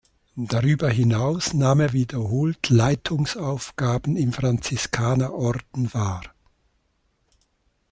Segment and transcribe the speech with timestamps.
[0.47, 6.23] Darüber hinaus nahm er wiederholt Leitungsaufgaben im Franziskanerorden wahr.